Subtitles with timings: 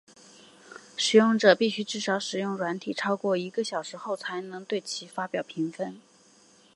[0.97, 6.01] 使用者必须至少使用软体超过一个小时后才能对其发表评分。